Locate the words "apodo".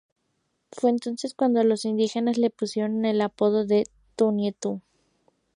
3.21-3.67